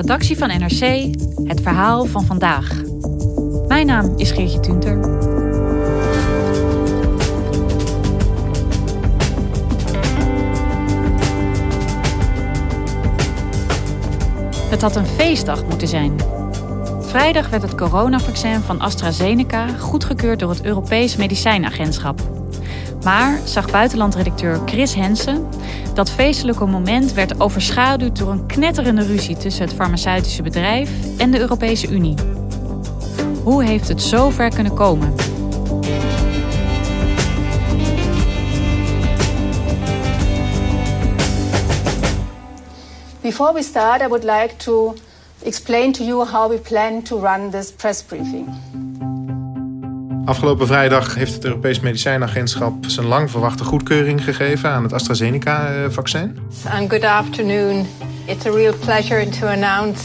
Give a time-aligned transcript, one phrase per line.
[0.00, 1.14] Redactie van NRC
[1.44, 2.82] het verhaal van vandaag.
[3.66, 4.98] Mijn naam is Geertje Tunter.
[14.70, 16.16] Het had een feestdag moeten zijn.
[17.00, 22.39] Vrijdag werd het coronavaccin van AstraZeneca goedgekeurd door het Europees Medicijnagentschap.
[23.04, 25.48] Maar zag buitenlandredacteur Chris Hensen
[25.94, 31.38] dat feestelijke moment werd overschaduwd door een knetterende ruzie tussen het farmaceutische bedrijf en de
[31.38, 32.14] Europese Unie.
[33.42, 35.14] Hoe heeft het zo ver kunnen komen?
[43.20, 44.94] Before we start, I would like to
[45.42, 48.48] explain to you how we plan to run this press briefing.
[50.30, 56.38] Afgelopen vrijdag heeft het Europees Medicijnagentschap zijn lang verwachte goedkeuring gegeven aan het AstraZeneca-vaccin.
[56.64, 57.86] And good afternoon.
[58.24, 60.02] It's a real pleasure to announce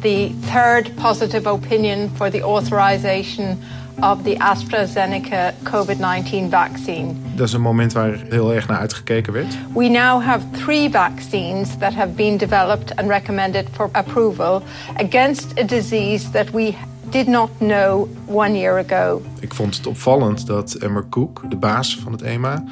[0.00, 3.58] the third positive opinion for the authorization
[4.00, 7.12] of the AstraZeneca COVID-19 vaccine.
[7.34, 9.56] Dat is een moment waar heel erg naar uitgekeken werd.
[9.74, 14.62] We now have three vaccines that have been developed and recommended for approval
[14.96, 16.74] against a disease that we
[17.10, 19.22] did not know one year ago.
[19.40, 22.64] Ik vond het opvallend dat Emmer Cook, de baas van het EMA,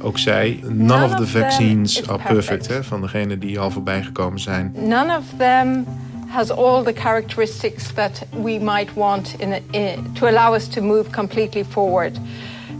[0.00, 4.40] ook zei: None of the vaccines are perfect, hè, van degenen die al voorbij gekomen
[4.40, 4.74] zijn.
[4.76, 5.86] None of them
[6.28, 10.82] has all the characteristics that we might want in, a, in to allow us to
[10.82, 12.18] move completely forward.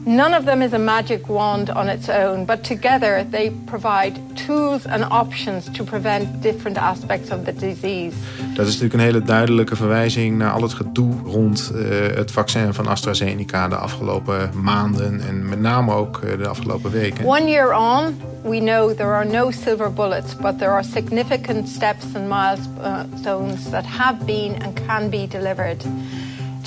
[0.05, 4.13] None of them is a magic wand on its own, but together they provide
[4.47, 8.17] tools and options to prevent different aspects of the disease.
[8.55, 12.75] Dat is natuurlijk een hele duidelijke verwijzing naar al het gedoe rond uh, het vaccin
[12.75, 17.25] van AstraZeneca de afgelopen maanden en met name ook uh, de afgelopen weken.
[17.25, 22.05] One year on, we know there are no silver bullets, but there are significant steps
[22.15, 25.85] and milestones that have been and can be delivered.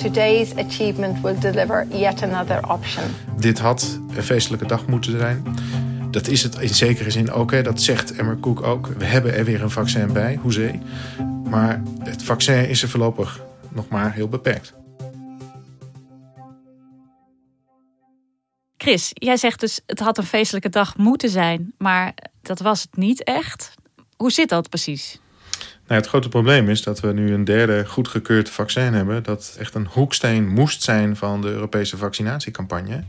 [0.06, 3.04] Today's achievement will deliver yet another option.
[3.38, 5.44] Dit had een feestelijke dag moeten zijn.
[6.10, 7.62] Dat is het in zekere zin ook, hè.
[7.62, 8.86] dat zegt Emmer Cook ook.
[8.86, 10.80] We hebben er weer een vaccin bij, hoezee.
[11.44, 14.74] Maar het vaccin is er voorlopig nog maar heel beperkt.
[18.76, 22.96] Chris, jij zegt dus het had een feestelijke dag moeten zijn, maar dat was het
[22.96, 23.74] niet echt.
[24.16, 25.20] Hoe zit dat precies?
[25.86, 29.22] Nou, het grote probleem is dat we nu een derde goedgekeurd vaccin hebben.
[29.22, 33.04] Dat echt een hoeksteen moest zijn van de Europese vaccinatiecampagne.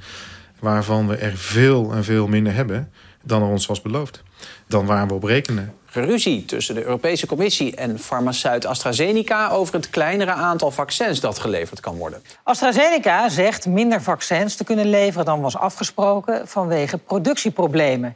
[0.59, 2.91] Waarvan we er veel en veel minder hebben
[3.23, 4.23] dan er ons was beloofd.
[4.67, 5.73] Dan waar we op rekenen.
[5.91, 11.79] Ruzie tussen de Europese Commissie en farmaceut AstraZeneca over het kleinere aantal vaccins dat geleverd
[11.79, 12.21] kan worden.
[12.43, 18.15] AstraZeneca zegt minder vaccins te kunnen leveren dan was afgesproken vanwege productieproblemen.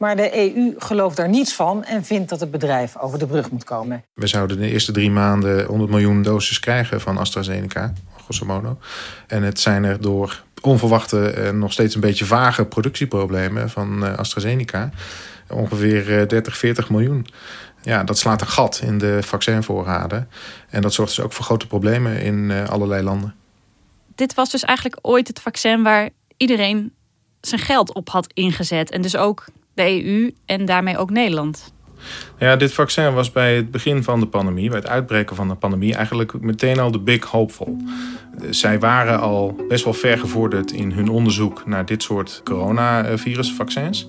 [0.00, 3.50] Maar de EU gelooft daar niets van en vindt dat het bedrijf over de brug
[3.50, 4.04] moet komen.
[4.14, 8.78] We zouden de eerste drie maanden 100 miljoen doses krijgen van AstraZeneca, grosso modo.
[9.26, 14.90] En het zijn er door onverwachte en nog steeds een beetje vage productieproblemen van AstraZeneca
[15.48, 17.26] ongeveer 30, 40 miljoen.
[17.82, 20.28] Ja, dat slaat een gat in de vaccinvoorraden.
[20.68, 23.34] En dat zorgt dus ook voor grote problemen in allerlei landen.
[24.14, 26.92] Dit was dus eigenlijk ooit het vaccin waar iedereen
[27.40, 28.90] zijn geld op had ingezet.
[28.90, 29.44] En dus ook
[29.80, 31.72] de EU en daarmee ook Nederland.
[32.38, 35.54] Ja, dit vaccin was bij het begin van de pandemie, bij het uitbreken van de
[35.54, 37.76] pandemie, eigenlijk meteen al de big hopeful.
[38.50, 44.06] Zij waren al best wel ver gevorderd in hun onderzoek naar dit soort coronavirusvaccins.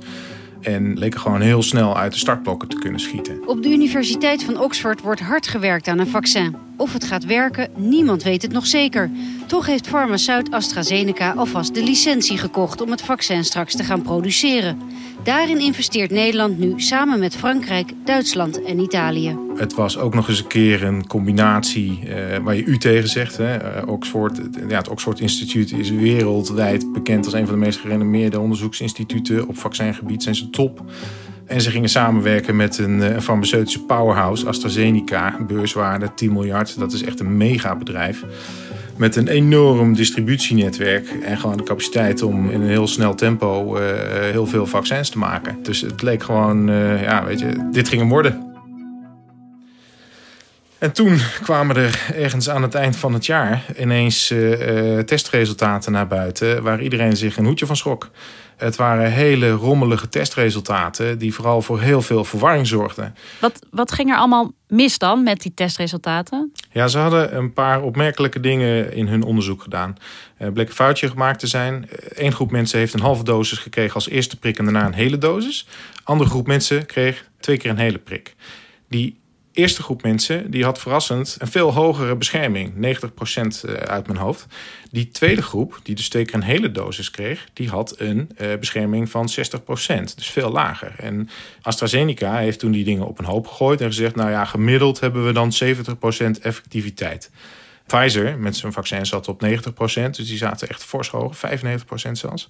[0.62, 3.48] En leken gewoon heel snel uit de startblokken te kunnen schieten.
[3.48, 6.56] Op de Universiteit van Oxford wordt hard gewerkt aan een vaccin.
[6.82, 9.10] Of het gaat werken, niemand weet het nog zeker.
[9.46, 14.78] Toch heeft farmaceut AstraZeneca alvast de licentie gekocht om het vaccin straks te gaan produceren.
[15.24, 19.38] Daarin investeert Nederland nu samen met Frankrijk, Duitsland en Italië.
[19.56, 23.38] Het was ook nog eens een keer een combinatie uh, waar je u tegen zegt.
[23.38, 23.82] Hè.
[23.84, 28.40] Uh, Oxford, ja, het Oxford Instituut is wereldwijd bekend als een van de meest gerenommeerde
[28.40, 29.48] onderzoeksinstituten.
[29.48, 30.84] Op vaccingebied zijn ze top.
[31.52, 36.80] En ze gingen samenwerken met een, een farmaceutische powerhouse, AstraZeneca, beurswaarde 10 miljard.
[36.80, 38.24] Dat is echt een megabedrijf
[38.98, 43.84] met een enorm distributienetwerk en gewoon de capaciteit om in een heel snel tempo uh,
[44.32, 45.64] heel veel vaccins te maken.
[45.64, 48.50] Dus het leek gewoon, uh, ja, weet je, dit ging hem worden.
[50.78, 54.34] En toen kwamen er ergens aan het eind van het jaar ineens
[55.06, 58.10] testresultaten naar buiten waar iedereen zich een hoedje van schrok.
[58.62, 63.16] Het waren hele rommelige testresultaten die vooral voor heel veel verwarring zorgden.
[63.40, 66.52] Wat, wat ging er allemaal mis dan met die testresultaten?
[66.72, 69.96] Ja, ze hadden een paar opmerkelijke dingen in hun onderzoek gedaan.
[70.38, 71.90] Er bleek een foutje gemaakt te zijn.
[72.10, 75.18] Eén groep mensen heeft een halve dosis gekregen als eerste prik en daarna een hele
[75.18, 75.68] dosis.
[76.04, 78.36] Andere groep mensen kreeg twee keer een hele prik.
[78.90, 79.21] Die
[79.62, 84.46] eerste groep mensen die had verrassend een veel hogere bescherming, 90% eh, uit mijn hoofd.
[84.92, 88.56] Die tweede groep, die dus twee keer een hele dosis kreeg, die had een uh,
[88.56, 89.34] bescherming van 60%,
[90.16, 90.94] dus veel lager.
[90.98, 91.30] En
[91.62, 95.26] AstraZeneca heeft toen die dingen op een hoop gegooid en gezegd: nou ja, gemiddeld hebben
[95.26, 97.32] we dan 70% effectiviteit.
[97.86, 99.48] Pfizer met zijn vaccin zat op 90%,
[100.10, 101.60] dus die zaten echt fors hoger,
[102.08, 102.50] 95% zelfs.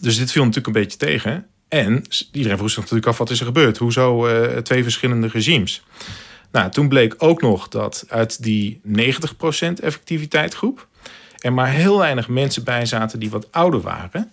[0.00, 1.46] Dus dit viel natuurlijk een beetje tegen.
[1.70, 3.78] En iedereen vroeg zich natuurlijk af, wat is er gebeurd?
[3.78, 5.82] Hoezo uh, twee verschillende regimes?
[6.50, 8.90] Nou, toen bleek ook nog dat uit die 90%
[9.82, 10.86] effectiviteitsgroep...
[11.38, 14.30] er maar heel weinig mensen bij zaten die wat ouder waren...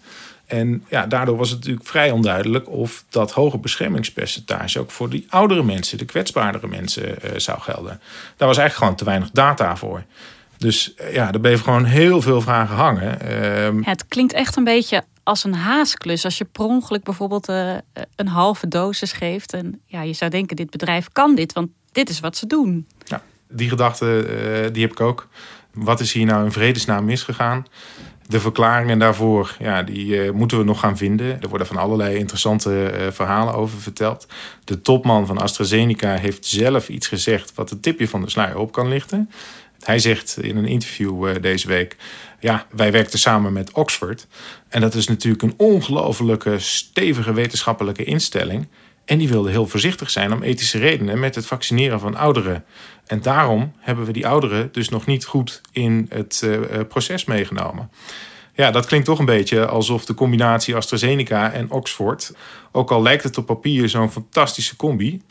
[0.47, 5.25] En ja, daardoor was het natuurlijk vrij onduidelijk of dat hoge beschermingspercentage ook voor die
[5.29, 7.99] oudere mensen, de kwetsbaardere mensen, uh, zou gelden.
[8.37, 10.03] Daar was eigenlijk gewoon te weinig data voor.
[10.57, 13.17] Dus ja, er bleven gewoon heel veel vragen hangen.
[13.77, 16.25] Uh, het klinkt echt een beetje als een haasklus.
[16.25, 17.75] Als je per ongeluk bijvoorbeeld uh,
[18.15, 19.53] een halve dosis geeft.
[19.53, 22.88] En ja, je zou denken, dit bedrijf kan dit, want dit is wat ze doen.
[23.03, 25.27] Ja, die gedachte uh, die heb ik ook.
[25.74, 27.65] Wat is hier nou in vredesnaam misgegaan?
[28.27, 31.41] De verklaringen daarvoor, ja, die moeten we nog gaan vinden.
[31.41, 34.27] Er worden van allerlei interessante verhalen over verteld.
[34.63, 38.71] De topman van AstraZeneca heeft zelf iets gezegd wat het tipje van de sluier op
[38.71, 39.30] kan lichten.
[39.79, 41.95] Hij zegt in een interview deze week:
[42.39, 44.27] Ja, wij werkten samen met Oxford.
[44.69, 48.68] En dat is natuurlijk een ongelofelijke stevige wetenschappelijke instelling.
[49.06, 52.65] En die wilde heel voorzichtig zijn om ethische redenen met het vaccineren van ouderen.
[53.06, 57.89] En daarom hebben we die ouderen dus nog niet goed in het uh, proces meegenomen.
[58.53, 62.33] Ja, dat klinkt toch een beetje alsof de combinatie AstraZeneca en Oxford,
[62.71, 65.21] ook al lijkt het op papier zo'n fantastische combi,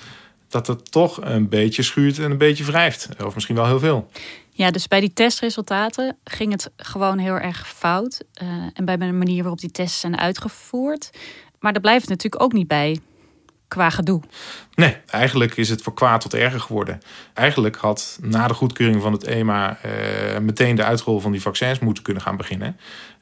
[0.56, 3.08] dat het toch een beetje schuurt en een beetje wrijft.
[3.24, 4.10] Of misschien wel heel veel.
[4.50, 8.24] Ja, dus bij die testresultaten ging het gewoon heel erg fout.
[8.42, 11.10] Uh, en bij de manier waarop die tests zijn uitgevoerd.
[11.60, 12.98] Maar daar blijft het natuurlijk ook niet bij
[13.68, 14.22] qua gedoe.
[14.74, 17.00] Nee, eigenlijk is het voor kwaad tot erger geworden.
[17.34, 21.78] Eigenlijk had na de goedkeuring van het EMA uh, meteen de uitrol van die vaccins
[21.78, 22.76] moeten kunnen gaan beginnen.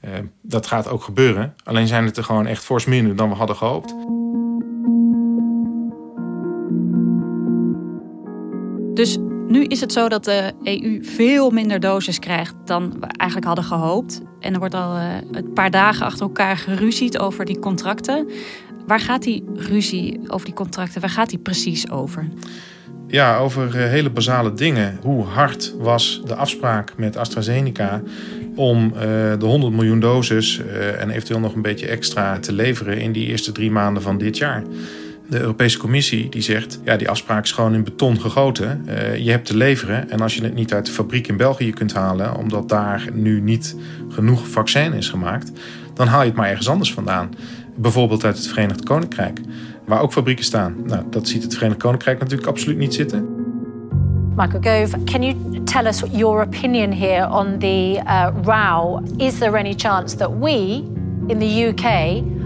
[0.04, 0.10] Uh,
[0.42, 1.54] dat gaat ook gebeuren.
[1.64, 3.94] Alleen zijn het er gewoon echt fors minder dan we hadden gehoopt.
[8.94, 9.18] Dus
[9.48, 13.64] nu is het zo dat de EU veel minder doses krijgt dan we eigenlijk hadden
[13.64, 14.20] gehoopt.
[14.40, 18.28] En er wordt al uh, een paar dagen achter elkaar geruzied over die contracten.
[18.86, 22.28] Waar gaat die ruzie over die contracten, waar gaat die precies over?
[23.06, 24.98] Ja, over uh, hele basale dingen.
[25.02, 28.02] Hoe hard was de afspraak met AstraZeneca
[28.54, 29.00] om uh,
[29.38, 30.60] de 100 miljoen doses
[30.98, 34.36] en eventueel nog een beetje extra te leveren in die eerste drie maanden van dit
[34.36, 34.62] jaar?
[35.28, 38.84] De Europese Commissie die zegt, ja, die afspraak is gewoon in beton gegoten.
[38.88, 41.72] Uh, je hebt te leveren en als je het niet uit de fabriek in België
[41.72, 43.76] kunt halen, omdat daar nu niet
[44.08, 45.52] genoeg vaccin is gemaakt,
[45.94, 47.30] dan haal je het maar ergens anders vandaan.
[47.76, 49.40] Bijvoorbeeld uit het Verenigd Koninkrijk,
[49.86, 50.76] waar ook fabrieken staan.
[50.86, 53.28] Nou, dat ziet het Verenigd Koninkrijk natuurlijk absoluut niet zitten.
[54.36, 59.00] Michael Gove, can you tell us your opinion here on the uh, row?
[59.16, 60.82] Is there any chance that we
[61.26, 61.84] in the UK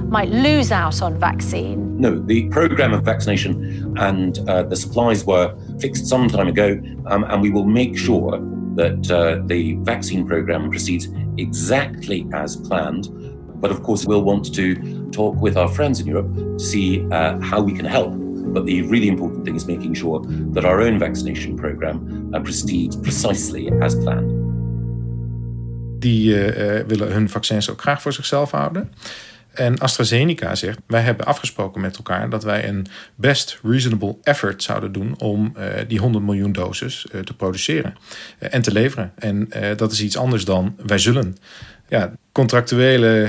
[0.08, 2.00] might lose out on vaccine?
[2.00, 7.24] No, the program of vaccination and uh, the supplies were fixed some time ago, um,
[7.24, 8.38] and we will make sure
[8.76, 13.08] that uh, the vaccine program proceeds exactly as planned.
[13.60, 17.40] But of course, we'll want to talk with our friends in Europe to see uh,
[17.40, 18.14] how we can help.
[18.54, 20.20] But the really important thing is making sure
[20.54, 24.36] that our own vaccination program uh, proceeds precisely as planned.
[25.98, 28.92] Die uh, willen hun vaccins ook graag voor zichzelf houden.
[29.52, 34.92] En AstraZeneca zegt: Wij hebben afgesproken met elkaar dat wij een best reasonable effort zouden
[34.92, 37.94] doen om uh, die 100 miljoen doses uh, te produceren
[38.40, 39.12] uh, en te leveren.
[39.16, 41.36] En dat is iets anders dan wij zullen.
[41.88, 43.28] Ja, contractuele,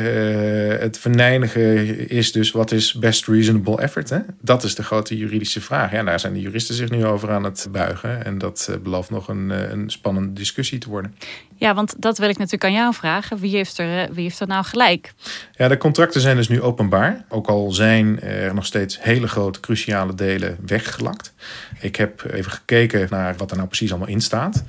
[0.73, 4.09] uh, het verneinigen is dus wat is best reasonable effort.
[4.09, 4.17] Hè?
[4.41, 5.91] Dat is de grote juridische vraag.
[5.91, 8.25] Ja, daar zijn de juristen zich nu over aan het buigen.
[8.25, 11.15] En dat uh, belooft nog een, uh, een spannende discussie te worden.
[11.55, 13.37] Ja, want dat wil ik natuurlijk aan jou vragen.
[13.37, 15.13] Wie heeft er, wie heeft er nou gelijk?
[15.51, 17.25] Ja, de contracten zijn dus nu openbaar.
[17.29, 21.33] Ook al zijn er nog steeds hele grote cruciale delen weggelakt.
[21.79, 24.63] Ik heb even gekeken naar wat er nou precies allemaal in staat.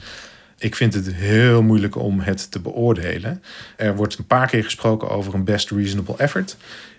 [0.60, 3.42] Ik vind het heel moeilijk om het te beoordelen.
[3.76, 6.56] Er wordt een paar keer gesproken over een best reasonable effort.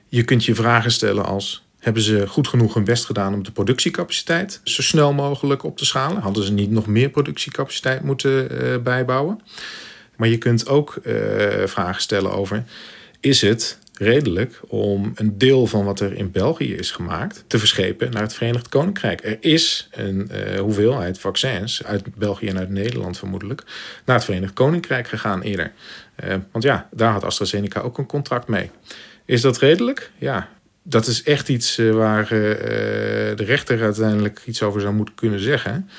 [0.07, 3.51] Je kunt je vragen stellen als: hebben ze goed genoeg hun best gedaan om de
[3.51, 6.21] productiecapaciteit zo snel mogelijk op te schalen?
[6.21, 9.41] Hadden ze niet nog meer productiecapaciteit moeten uh, bijbouwen?
[10.15, 11.13] Maar je kunt ook uh,
[11.65, 12.63] vragen stellen over:
[13.19, 18.11] is het redelijk om een deel van wat er in België is gemaakt te verschepen
[18.11, 19.23] naar het Verenigd Koninkrijk.
[19.23, 23.63] Er is een uh, hoeveelheid vaccins uit België en uit Nederland vermoedelijk
[24.05, 25.71] naar het Verenigd Koninkrijk gegaan eerder.
[26.23, 28.69] Uh, want ja, daar had AstraZeneca ook een contract mee.
[29.25, 30.11] Is dat redelijk?
[30.17, 30.49] Ja,
[30.83, 35.89] dat is echt iets uh, waar de rechter uiteindelijk iets over zou moeten kunnen zeggen.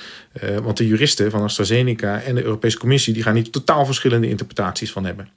[0.63, 4.93] want de juristen van AstraZeneca en de Europese Commissie die gaan hier totaal verschillende interpretaties
[4.93, 5.29] van hebben.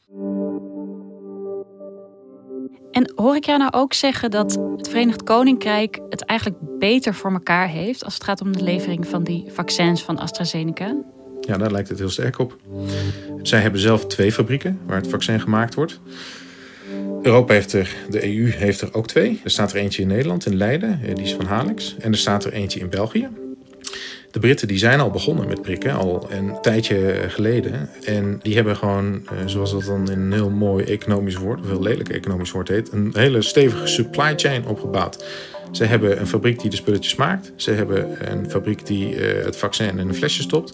[2.95, 7.31] En hoor ik jou nou ook zeggen dat het Verenigd Koninkrijk het eigenlijk beter voor
[7.31, 10.95] elkaar heeft als het gaat om de levering van die vaccins van AstraZeneca?
[11.41, 12.57] Ja, daar lijkt het heel sterk op.
[13.41, 15.99] Zij hebben zelf twee fabrieken waar het vaccin gemaakt wordt.
[17.21, 19.41] Europa heeft er, de EU heeft er ook twee.
[19.43, 21.95] Er staat er eentje in Nederland, in Leiden, die is van Halix.
[21.99, 23.29] En er staat er eentje in België.
[24.35, 27.89] De Britten die zijn al begonnen met prikken, al een tijdje geleden.
[28.03, 31.67] En die hebben gewoon, eh, zoals dat dan in een heel mooi economisch woord, of
[31.67, 35.25] heel lelijk economisch woord heet, een hele stevige supply chain opgebouwd.
[35.71, 37.51] Ze hebben een fabriek die de spulletjes maakt.
[37.55, 40.73] Ze hebben een fabriek die uh, het vaccin in een flesje stopt.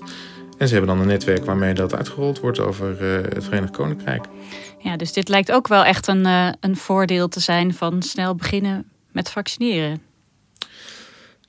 [0.58, 4.25] En ze hebben dan een netwerk waarmee dat uitgerold wordt over uh, het Verenigd Koninkrijk.
[4.80, 6.25] Ja, dus dit lijkt ook wel echt een,
[6.60, 10.11] een voordeel te zijn van snel beginnen met vaccineren.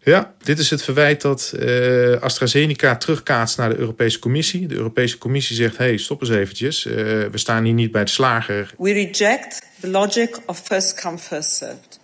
[0.05, 4.67] Ja, dit is het verwijt dat uh, AstraZeneca terugkaatst naar de Europese Commissie.
[4.67, 6.87] De Europese Commissie zegt: hey, stop eens eventjes.
[6.87, 8.75] Uh, we staan hier niet bij de slager.
[8.79, 12.01] We reject the logic of first come, first served.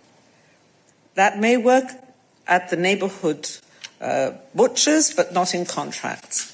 [1.13, 1.89] That may work
[2.43, 3.61] at the neighborhood
[4.01, 6.53] uh, butchers, but not in contracts.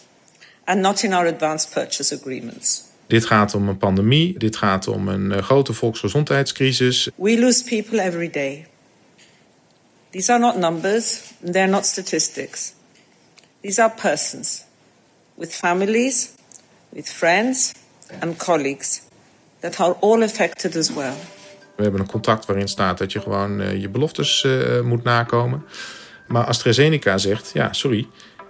[0.64, 2.84] And not in our advanced purchase agreements.
[3.08, 7.10] Dit gaat om een pandemie, dit gaat om een grote volksgezondheidscrisis.
[7.16, 8.68] We lose people every day.
[10.15, 12.74] These are not numbers, they're not statistics.
[13.62, 14.63] These are persons
[15.34, 16.31] with families,
[16.89, 17.74] with friends
[18.22, 19.01] and colleagues
[19.60, 21.13] that are all affected as well.
[21.75, 25.65] We hebben een contract waarin staat dat je gewoon uh, je beloftes uh, moet nakomen.
[26.27, 28.07] Maar AstraZeneca zegt, ja, sorry,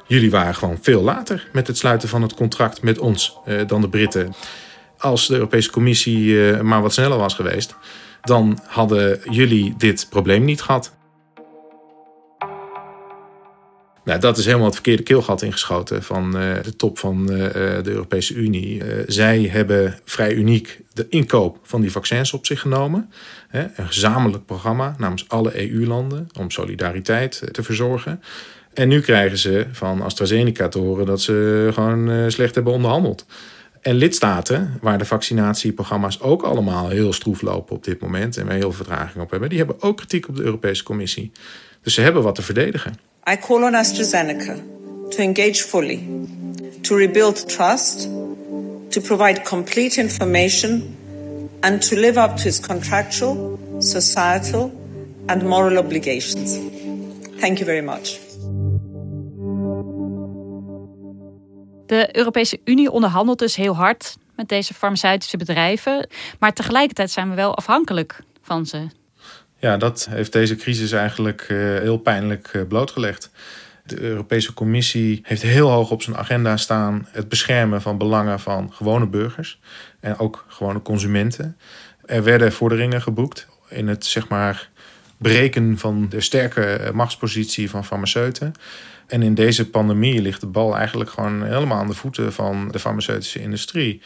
[0.07, 3.81] jullie waren gewoon veel later met het sluiten van het contract met ons uh, dan
[3.81, 4.33] de Britten.
[4.97, 7.75] Als de Europese Commissie maar wat sneller was geweest,
[8.21, 10.94] dan hadden jullie dit probleem niet gehad.
[14.05, 17.37] Nou, dat is helemaal het verkeerde keelgat ingeschoten van uh, de top van uh,
[17.83, 18.81] de Europese Unie.
[19.07, 23.11] Zij hebben vrij uniek de inkoop van die vaccins op zich genomen.
[23.47, 28.21] Hè, een gezamenlijk programma namens alle EU-landen om solidariteit te verzorgen.
[28.73, 33.25] En nu krijgen ze van AstraZeneca te horen dat ze gewoon slecht hebben onderhandeld.
[33.81, 38.53] En lidstaten, waar de vaccinatieprogramma's ook allemaal heel stroef lopen op dit moment en waar
[38.53, 41.31] heel veel vertraging op hebben, die hebben ook kritiek op de Europese Commissie.
[41.81, 42.93] Dus ze hebben wat te verdedigen.
[43.27, 44.55] I call on AstraZeneca
[45.09, 45.97] to engage fully,
[46.83, 48.07] to rebuild trust,
[48.91, 50.95] to provide complete information,
[51.61, 54.71] and to live up to its contractual, societal,
[55.27, 56.59] and moral obligations.
[57.39, 58.19] Thank you very much.
[61.85, 67.35] De Europese Unie onderhandelt dus heel hard met deze farmaceutische bedrijven, maar tegelijkertijd zijn we
[67.35, 68.87] wel afhankelijk van ze.
[69.65, 73.31] Ja, dat heeft deze crisis eigenlijk uh, heel pijnlijk uh, blootgelegd.
[73.85, 78.73] De Europese Commissie heeft heel hoog op zijn agenda staan het beschermen van belangen van
[78.73, 79.59] gewone burgers
[79.99, 81.57] en ook gewone consumenten.
[82.05, 84.69] Er werden vorderingen geboekt in het zeg maar
[85.17, 88.53] breken van de sterke eh, machtspositie van farmaceuten.
[89.07, 92.79] En in deze pandemie ligt de bal eigenlijk gewoon helemaal aan de voeten van de
[92.79, 94.01] farmaceutische industrie.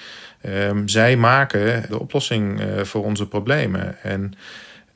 [0.46, 4.04] Um, zij maken de oplossing voor onze problemen.
[4.04, 4.34] En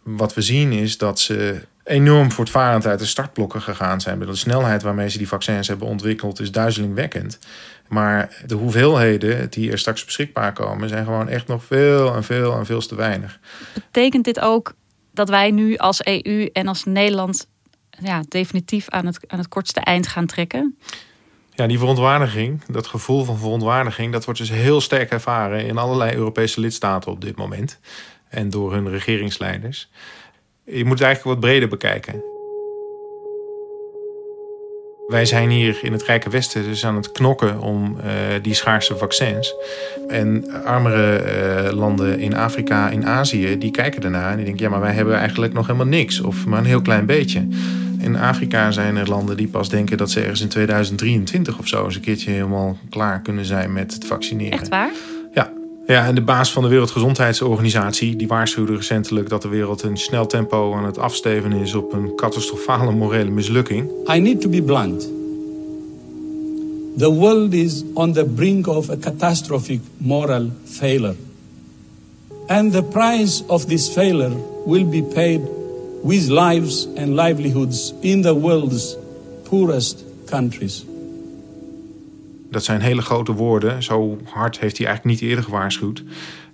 [0.03, 4.19] wat we zien is dat ze enorm voortvarend uit de startblokken gegaan zijn.
[4.19, 7.39] De snelheid waarmee ze die vaccins hebben ontwikkeld is duizelingwekkend.
[7.87, 12.55] Maar de hoeveelheden die er straks beschikbaar komen, zijn gewoon echt nog veel en veel
[12.55, 13.39] en veel te weinig.
[13.73, 14.73] Betekent dit ook
[15.13, 17.47] dat wij nu als EU en als Nederland
[17.89, 20.77] ja, definitief aan het, aan het kortste eind gaan trekken?
[21.55, 26.15] Ja, die verontwaardiging, dat gevoel van verontwaardiging, dat wordt dus heel sterk ervaren in allerlei
[26.15, 27.79] Europese lidstaten op dit moment.
[28.33, 29.89] En door hun regeringsleiders.
[30.65, 32.23] Je moet het eigenlijk wat breder bekijken.
[35.07, 38.11] Wij zijn hier in het Rijke Westen dus aan het knokken om uh,
[38.41, 39.55] die schaarse vaccins.
[40.07, 41.23] En armere
[41.65, 44.93] uh, landen in Afrika, in Azië, die kijken ernaar en die denken: ja, maar wij
[44.93, 47.47] hebben eigenlijk nog helemaal niks, of maar een heel klein beetje.
[47.99, 51.85] In Afrika zijn er landen die pas denken dat ze ergens in 2023 of zo
[51.85, 54.59] eens een keertje helemaal klaar kunnen zijn met het vaccineren.
[54.59, 54.91] Echt waar?
[55.87, 56.05] Ja.
[56.05, 60.73] En de baas van de Wereldgezondheidsorganisatie die waarschuwde recentelijk dat de wereld in snel tempo
[60.73, 63.89] aan het afsteven is op een catastrofale morele mislukking.
[64.15, 65.09] I need to be blunt.
[66.97, 71.15] The world is on the brink of a catastrophic moral failure.
[72.47, 74.35] And the price of this failure
[74.65, 75.41] will be paid
[76.03, 78.95] with lives and livelihoods in the world's
[79.43, 80.85] poorest countries.
[82.53, 83.83] Dat zijn hele grote woorden.
[83.83, 86.03] Zo hard heeft hij eigenlijk niet eerder gewaarschuwd.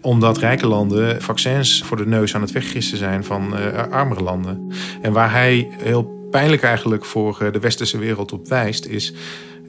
[0.02, 4.72] Omdat rijke landen vaccins voor de neus aan het weggissen zijn van uh, armere landen.
[5.02, 9.14] En waar hij heel pijnlijk eigenlijk voor uh, de westerse wereld op wijst, is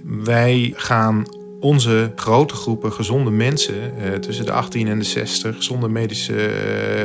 [0.05, 1.25] wij gaan
[1.61, 6.50] onze grote groepen gezonde mensen uh, tussen de 18 en de 60, zonder medische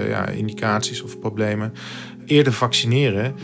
[0.08, 1.74] ja, indicaties of problemen,
[2.26, 3.36] eerder vaccineren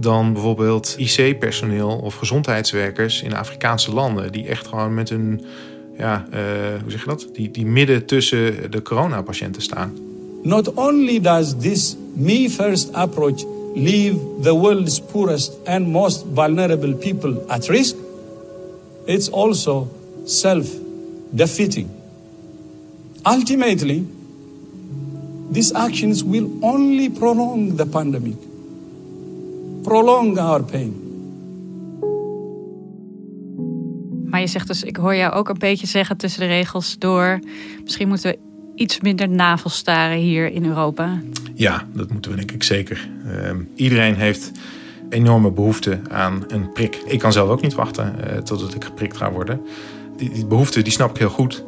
[0.00, 4.32] dan bijvoorbeeld IC-personeel of gezondheidswerkers in Afrikaanse landen.
[4.32, 5.40] Die echt gewoon met hun,
[5.98, 6.36] ja, uh,
[6.82, 7.28] hoe zeg je dat?
[7.32, 9.92] Die, die midden tussen de coronapatiënten staan.
[10.42, 13.44] Not only does this me first approach
[13.74, 17.94] leave the world's poorest and most vulnerable people at risk,
[19.04, 19.88] it's also
[20.28, 21.86] self-defeating.
[23.22, 24.06] Ultimately,
[25.52, 28.36] these actions will only prolong the pandemic,
[29.82, 31.02] prolong our pain.
[34.30, 37.40] Maar je zegt dus, ik hoor jou ook een beetje zeggen tussen de regels door.
[37.82, 38.38] Misschien moeten we
[38.74, 41.22] iets minder navelstaren hier in Europa.
[41.54, 43.08] Ja, dat moeten we denk ik zeker.
[43.26, 44.50] Uh, iedereen heeft
[45.08, 47.02] enorme behoefte aan een prik.
[47.06, 49.60] Ik kan zelf ook niet wachten uh, totdat ik geprikt ga worden.
[50.18, 51.64] Die, behoefte die snap ik heel goed.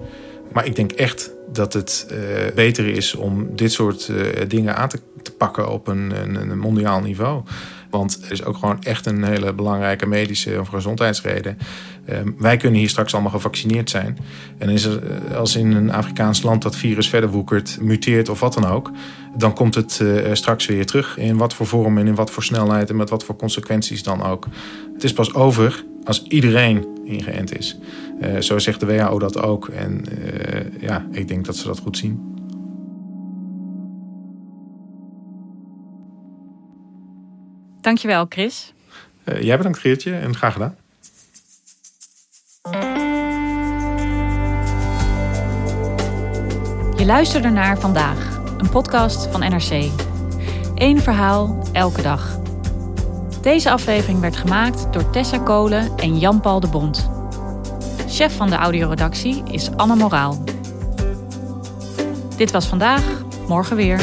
[0.53, 2.19] Maar ik denk echt dat het uh,
[2.55, 7.01] beter is om dit soort uh, dingen aan te, te, pakken op een, een, mondiaal
[7.01, 7.43] niveau.
[7.91, 11.59] Want er is ook gewoon echt een hele belangrijke medische of gezondheidsreden.
[12.09, 14.19] Uh, wij kunnen hier straks allemaal gevaccineerd zijn.
[14.59, 15.03] En is er,
[15.35, 18.91] als in een Afrikaans land dat virus verder woekert, muteert of wat dan ook,
[19.37, 21.17] dan komt het straks weer terug.
[21.19, 24.23] In wat voor vorm en in wat voor snelheid en met wat voor consequenties dan
[24.23, 24.47] ook.
[24.95, 27.79] Het is pas over als iedereen ingeënt is.
[28.21, 29.69] Uh, zo zegt de WHO dat ook.
[29.69, 32.29] En uh, ja, ik denk dat ze dat goed zien.
[37.81, 38.73] Dankjewel, Chris.
[39.25, 40.75] Uh, jij bedankt, Geertje, en graag gedaan.
[46.97, 49.91] Je luisterde naar Vandaag, een podcast van NRC.
[50.75, 52.41] Eén verhaal, elke dag.
[53.41, 57.11] Deze aflevering werd gemaakt door Tessa Kolen en Jan-Paul de Bond.
[58.09, 60.39] Chef van de audioredactie is Anne Moraal.
[62.37, 63.03] Dit was vandaag,
[63.49, 64.01] morgen weer.